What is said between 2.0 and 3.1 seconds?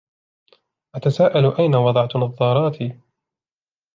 نظاراتي.